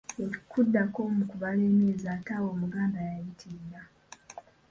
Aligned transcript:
"Bwe 0.17 0.27
tuddako 0.51 0.99
mu 1.15 1.23
kubala 1.31 1.61
emyezi, 1.69 2.05
ate 2.15 2.31
awo 2.37 2.47
Omuganda 2.55 2.99
yayitirira!" 3.07 3.81